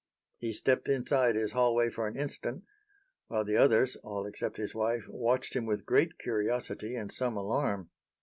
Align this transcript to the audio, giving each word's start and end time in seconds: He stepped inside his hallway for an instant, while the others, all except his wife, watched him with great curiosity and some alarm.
He 0.39 0.51
stepped 0.53 0.89
inside 0.89 1.35
his 1.35 1.51
hallway 1.51 1.91
for 1.91 2.07
an 2.07 2.17
instant, 2.17 2.63
while 3.27 3.45
the 3.45 3.57
others, 3.57 3.95
all 3.97 4.25
except 4.25 4.57
his 4.57 4.73
wife, 4.73 5.05
watched 5.07 5.55
him 5.55 5.67
with 5.67 5.85
great 5.85 6.17
curiosity 6.17 6.95
and 6.95 7.11
some 7.11 7.37
alarm. 7.37 7.91